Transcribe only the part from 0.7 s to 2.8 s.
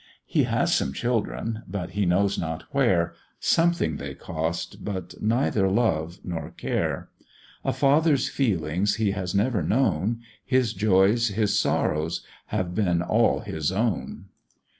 some children, but he knows not